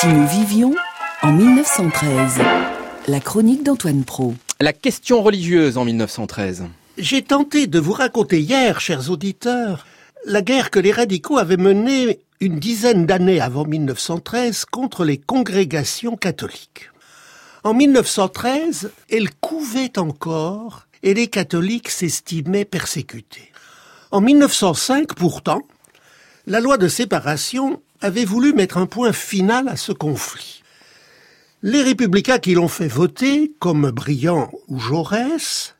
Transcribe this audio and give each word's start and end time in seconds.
Si 0.00 0.06
nous 0.06 0.26
vivions 0.26 0.74
en 1.20 1.30
1913, 1.30 2.40
la 3.06 3.20
chronique 3.20 3.62
d'Antoine 3.62 4.02
Pro. 4.04 4.32
La 4.58 4.72
question 4.72 5.22
religieuse 5.22 5.76
en 5.76 5.84
1913. 5.84 6.64
J'ai 6.96 7.20
tenté 7.20 7.66
de 7.66 7.78
vous 7.78 7.92
raconter 7.92 8.40
hier, 8.40 8.80
chers 8.80 9.10
auditeurs, 9.10 9.86
la 10.24 10.40
guerre 10.40 10.70
que 10.70 10.78
les 10.78 10.92
radicaux 10.92 11.36
avaient 11.36 11.58
menée 11.58 12.18
une 12.40 12.58
dizaine 12.58 13.04
d'années 13.04 13.42
avant 13.42 13.66
1913 13.66 14.64
contre 14.64 15.04
les 15.04 15.18
congrégations 15.18 16.16
catholiques. 16.16 16.88
En 17.62 17.74
1913, 17.74 18.92
elles 19.10 19.34
couvaient 19.42 19.98
encore 19.98 20.86
et 21.02 21.12
les 21.12 21.26
catholiques 21.26 21.90
s'estimaient 21.90 22.64
persécutés. 22.64 23.52
En 24.12 24.22
1905, 24.22 25.12
pourtant, 25.12 25.60
la 26.46 26.60
loi 26.60 26.78
de 26.78 26.88
séparation 26.88 27.82
avait 28.00 28.24
voulu 28.24 28.52
mettre 28.52 28.78
un 28.78 28.86
point 28.86 29.12
final 29.12 29.68
à 29.68 29.76
ce 29.76 29.92
conflit. 29.92 30.62
Les 31.62 31.82
républicains 31.82 32.38
qui 32.38 32.54
l'ont 32.54 32.68
fait 32.68 32.88
voter, 32.88 33.52
comme 33.58 33.90
Briand 33.90 34.50
ou 34.68 34.78
Jaurès, 34.78 35.76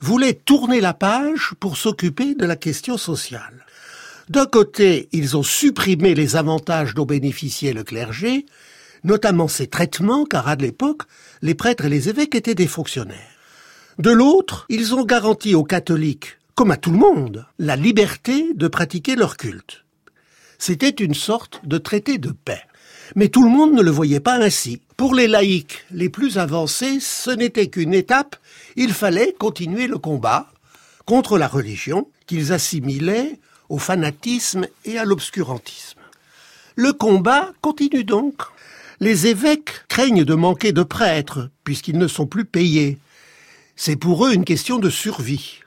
voulaient 0.00 0.34
tourner 0.34 0.80
la 0.80 0.94
page 0.94 1.52
pour 1.60 1.76
s'occuper 1.76 2.34
de 2.34 2.44
la 2.44 2.56
question 2.56 2.96
sociale. 2.98 3.64
D'un 4.28 4.46
côté, 4.46 5.08
ils 5.12 5.36
ont 5.36 5.42
supprimé 5.44 6.14
les 6.14 6.36
avantages 6.36 6.94
dont 6.94 7.04
bénéficiait 7.04 7.72
le 7.72 7.84
clergé, 7.84 8.46
notamment 9.04 9.46
ses 9.46 9.68
traitements, 9.68 10.24
car 10.24 10.48
à 10.48 10.56
l'époque, 10.56 11.02
les 11.40 11.54
prêtres 11.54 11.84
et 11.84 11.88
les 11.88 12.08
évêques 12.08 12.34
étaient 12.34 12.54
des 12.54 12.66
fonctionnaires. 12.66 13.18
De 13.98 14.10
l'autre, 14.10 14.66
ils 14.68 14.94
ont 14.94 15.04
garanti 15.04 15.54
aux 15.54 15.64
catholiques, 15.64 16.38
comme 16.54 16.70
à 16.70 16.76
tout 16.76 16.90
le 16.90 16.98
monde, 16.98 17.46
la 17.58 17.76
liberté 17.76 18.54
de 18.54 18.68
pratiquer 18.68 19.14
leur 19.14 19.36
culte. 19.36 19.81
C'était 20.64 20.90
une 20.90 21.14
sorte 21.14 21.60
de 21.64 21.76
traité 21.76 22.18
de 22.18 22.30
paix. 22.30 22.62
Mais 23.16 23.26
tout 23.26 23.42
le 23.42 23.50
monde 23.50 23.72
ne 23.72 23.82
le 23.82 23.90
voyait 23.90 24.20
pas 24.20 24.36
ainsi. 24.36 24.80
Pour 24.96 25.12
les 25.12 25.26
laïcs 25.26 25.84
les 25.90 26.08
plus 26.08 26.38
avancés, 26.38 27.00
ce 27.00 27.32
n'était 27.32 27.66
qu'une 27.66 27.92
étape, 27.92 28.36
il 28.76 28.92
fallait 28.92 29.34
continuer 29.36 29.88
le 29.88 29.98
combat 29.98 30.46
contre 31.04 31.36
la 31.36 31.48
religion 31.48 32.06
qu'ils 32.28 32.52
assimilaient 32.52 33.40
au 33.70 33.78
fanatisme 33.78 34.68
et 34.84 34.98
à 34.98 35.04
l'obscurantisme. 35.04 35.98
Le 36.76 36.92
combat 36.92 37.50
continue 37.60 38.04
donc. 38.04 38.40
Les 39.00 39.26
évêques 39.26 39.88
craignent 39.88 40.22
de 40.22 40.34
manquer 40.36 40.70
de 40.70 40.84
prêtres, 40.84 41.50
puisqu'ils 41.64 41.98
ne 41.98 42.06
sont 42.06 42.26
plus 42.26 42.44
payés. 42.44 42.98
C'est 43.74 43.96
pour 43.96 44.24
eux 44.24 44.32
une 44.32 44.44
question 44.44 44.78
de 44.78 44.90
survie. 44.90 45.58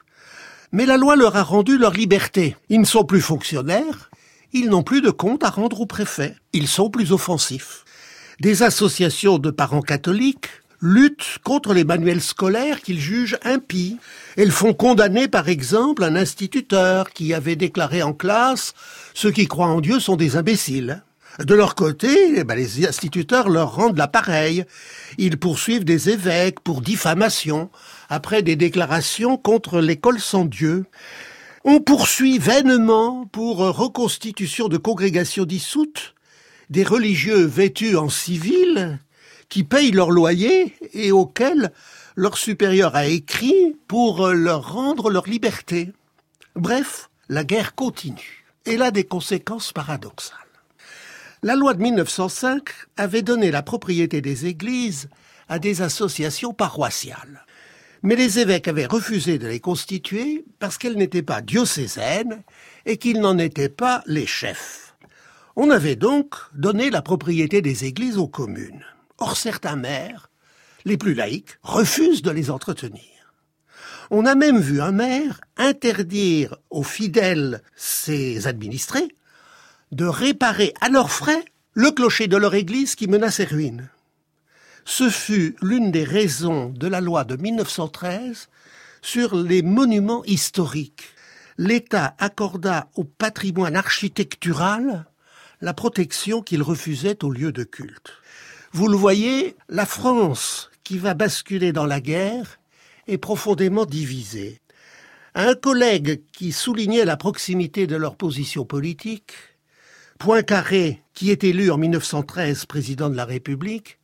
Mais 0.72 0.86
la 0.86 0.96
loi 0.96 1.18
leur 1.18 1.36
a 1.36 1.44
rendu 1.44 1.78
leur 1.78 1.92
liberté. 1.92 2.56
Ils 2.70 2.80
ne 2.80 2.86
sont 2.86 3.04
plus 3.04 3.22
fonctionnaires, 3.22 4.10
ils 4.56 4.70
n'ont 4.70 4.84
plus 4.84 5.02
de 5.02 5.10
compte 5.10 5.44
à 5.44 5.50
rendre 5.50 5.82
au 5.82 5.86
préfet. 5.86 6.34
Ils 6.54 6.70
sont 6.70 6.90
plus 6.90 7.12
offensifs. 7.12 7.84
Des 8.40 8.64
associations 8.64 9.38
de 9.38 9.52
parents 9.52 9.82
catholiques 9.82 10.48
luttent 10.80 11.40
contre 11.44 11.74
les 11.74 11.84
manuels 11.84 12.22
scolaires 12.22 12.80
qu'ils 12.82 13.02
jugent 13.02 13.38
impies. 13.44 13.98
Elles 14.38 14.52
font 14.52 14.74
condamner 14.74 15.28
par 15.28 15.50
exemple 15.50 16.06
un 16.06 16.16
instituteur 16.16 17.12
qui 17.12 17.34
avait 17.34 17.58
déclaré 17.58 18.02
en 18.02 18.14
classe 18.14 18.74
Ceux 19.14 19.32
qui 19.32 19.46
croient 19.46 19.68
en 19.68 19.82
Dieu 19.82 20.00
sont 20.00 20.16
des 20.16 20.38
imbéciles. 20.38 21.04
De 21.40 21.54
leur 21.54 21.76
côté, 21.76 22.38
eh 22.38 22.46
ben, 22.46 22.56
les 22.56 22.88
instituteurs 22.88 23.50
leur 23.50 23.76
rendent 23.76 23.98
l'appareil. 23.98 24.64
Ils 25.18 25.38
poursuivent 25.38 25.84
des 25.84 26.10
évêques 26.10 26.62
pour 26.62 26.80
diffamation, 26.80 27.70
après 28.08 28.42
des 28.42 28.56
déclarations 28.56 29.36
contre 29.36 29.82
l'école 29.82 30.22
sans 30.22 30.46
Dieu. 30.46 30.86
On 31.68 31.80
poursuit 31.80 32.38
vainement 32.38 33.26
pour 33.26 33.58
reconstitution 33.58 34.68
de 34.68 34.78
congrégations 34.78 35.46
dissoutes 35.46 36.14
des 36.70 36.84
religieux 36.84 37.44
vêtus 37.44 37.98
en 37.98 38.08
civil 38.08 39.00
qui 39.50 39.64
payent 39.64 39.90
leur 39.90 40.12
loyer 40.12 40.76
et 40.94 41.12
auxquels 41.12 41.72
leur 42.16 42.38
supérieur 42.38 42.96
a 42.96 43.08
écrit 43.08 43.76
pour 43.88 44.28
leur 44.28 44.74
rendre 44.74 45.10
leur 45.10 45.28
liberté. 45.28 45.92
Bref, 46.56 47.10
la 47.30 47.44
guerre 47.44 47.74
continue. 47.74 48.46
Elle 48.68 48.84
a 48.84 48.92
des 48.92 49.04
conséquences 49.04 49.74
paradoxales. 49.74 50.38
La 51.42 51.56
loi 51.56 51.74
de 51.74 51.82
1905 51.82 52.70
avait 52.96 53.24
donné 53.24 53.50
la 53.50 53.64
propriété 53.64 54.22
des 54.22 54.46
églises 54.46 55.10
à 55.50 55.58
des 55.58 55.82
associations 55.82 56.54
paroissiales. 56.54 57.45
Mais 58.06 58.16
les 58.16 58.38
évêques 58.38 58.68
avaient 58.68 58.86
refusé 58.86 59.40
de 59.40 59.48
les 59.48 59.60
constituer 59.60 60.46
parce 60.60 60.78
qu'elles 60.78 60.96
n'étaient 60.96 61.24
pas 61.24 61.42
diocésaines 61.42 62.44
et 62.86 62.98
qu'ils 62.98 63.20
n'en 63.20 63.40
étaient 63.40 63.68
pas 63.68 64.04
les 64.06 64.28
chefs. 64.28 64.96
On 65.56 65.72
avait 65.72 65.96
donc 65.96 66.36
donné 66.54 66.92
la 66.92 67.02
propriété 67.02 67.64
des 67.64 67.86
églises 67.86 68.20
aux 68.20 68.28
communes. 68.28 68.86
Or 69.18 69.36
certains 69.36 69.76
maires, 69.76 70.30
les 70.86 70.98
plus 70.98 71.16
laïcs, 71.16 71.58
refusent 71.64 72.22
de 72.22 72.30
les 72.30 72.52
entretenir. 72.52 73.34
On 74.12 74.28
a 74.28 74.36
même 74.36 74.60
vu 74.60 74.82
un 74.82 74.92
maire 74.92 75.42
interdire 75.58 76.58
aux 76.70 76.84
fidèles, 76.84 77.64
ses 77.76 78.46
administrés, 78.46 79.16
de 79.92 80.06
réparer 80.06 80.76
à 80.80 80.90
leurs 80.90 81.12
frais 81.12 81.44
le 81.74 81.90
clocher 81.90 82.28
de 82.28 82.38
leur 82.38 82.54
église 82.54 82.94
qui 82.94 83.08
menaçait 83.08 83.46
ruine. 83.46 83.90
Ce 84.86 85.10
fut 85.10 85.56
l'une 85.62 85.92
des 85.92 86.04
raisons 86.04 86.70
de 86.70 86.88
la 86.88 87.02
loi 87.02 87.24
de 87.24 87.36
1913 87.36 88.50
sur 89.02 89.36
les 89.36 89.64
monuments 89.64 90.24
historiques. 90.26 91.10
L'État 91.58 92.16
accorda 92.20 92.88
au 92.96 93.04
patrimoine 93.04 93.76
architectural 93.76 95.08
la 95.60 95.74
protection 95.74 96.44
qu'il 96.44 96.62
refusait 96.62 97.24
aux 97.24 97.32
lieux 97.32 97.52
de 97.52 97.64
culte. 97.64 98.14
Vous 98.74 98.88
le 98.88 98.96
voyez, 98.96 99.56
la 99.70 99.88
France, 99.88 100.70
qui 100.84 101.00
va 101.00 101.16
basculer 101.16 101.74
dans 101.74 101.88
la 101.88 102.00
guerre, 102.00 102.60
est 103.08 103.18
profondément 103.18 103.86
divisée. 103.86 104.62
Un 105.34 105.56
collègue 105.56 106.22
qui 106.32 106.52
soulignait 106.52 107.06
la 107.06 107.18
proximité 107.18 107.88
de 107.88 107.96
leur 107.96 108.16
position 108.16 108.66
politique, 108.66 109.34
Poincaré, 110.20 111.02
qui 111.14 111.32
est 111.32 111.44
élu 111.44 111.72
en 111.72 111.78
1913 111.78 112.66
président 112.66 113.10
de 113.10 113.16
la 113.16 113.26
République, 113.26 113.98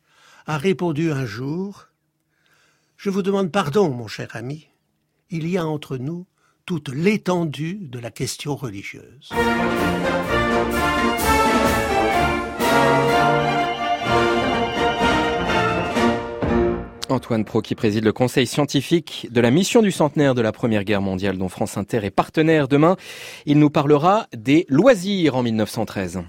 a 0.46 0.58
répondu 0.58 1.12
un 1.12 1.26
jour 1.26 1.88
Je 2.96 3.10
vous 3.10 3.22
demande 3.22 3.50
pardon, 3.50 3.90
mon 3.90 4.06
cher 4.06 4.28
ami. 4.34 4.68
Il 5.30 5.48
y 5.48 5.58
a 5.58 5.66
entre 5.66 5.96
nous 5.96 6.26
toute 6.66 6.88
l'étendue 6.88 7.78
de 7.80 7.98
la 7.98 8.10
question 8.10 8.54
religieuse. 8.54 9.30
Antoine 17.12 17.44
Pro 17.44 17.60
qui 17.60 17.74
préside 17.74 18.04
le 18.04 18.12
conseil 18.12 18.46
scientifique 18.46 19.28
de 19.30 19.40
la 19.40 19.50
mission 19.50 19.82
du 19.82 19.92
centenaire 19.92 20.34
de 20.34 20.40
la 20.40 20.50
Première 20.50 20.84
Guerre 20.84 21.02
mondiale 21.02 21.36
dont 21.36 21.48
France 21.48 21.76
Inter 21.76 22.04
est 22.04 22.10
partenaire 22.10 22.68
demain. 22.68 22.96
Il 23.44 23.58
nous 23.58 23.70
parlera 23.70 24.26
des 24.34 24.64
loisirs 24.68 25.36
en 25.36 25.42
1913. 25.42 26.22